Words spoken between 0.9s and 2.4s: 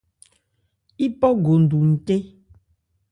Yípɔ go ndu ncɛ́n.